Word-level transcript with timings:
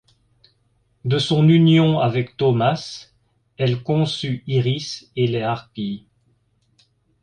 De 1.05 1.19
son 1.19 1.47
union 1.47 1.99
avec 1.99 2.35
Thaumas, 2.35 3.11
elle 3.57 3.83
conçut 3.83 4.43
Iris 4.47 5.11
et 5.15 5.27
les 5.27 5.43
Harpies. 5.43 6.07